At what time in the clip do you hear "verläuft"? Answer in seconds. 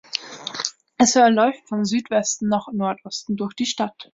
1.13-1.59